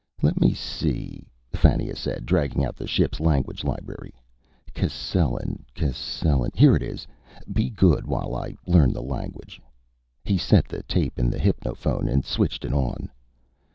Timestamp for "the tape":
10.67-11.19